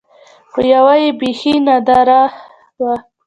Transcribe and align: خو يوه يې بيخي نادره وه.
خو 0.51 0.59
يوه 0.73 0.93
يې 1.03 1.09
بيخي 1.19 1.53
نادره 1.65 2.21
وه. 2.81 2.93